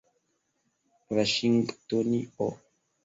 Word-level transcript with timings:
vaŝingtonio 1.19 2.49